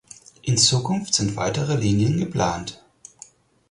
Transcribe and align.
In 0.41 0.57
Zukunft 0.57 1.13
sind 1.13 1.35
weitere 1.35 1.75
Linien 1.75 2.17
geplant. 2.17 2.83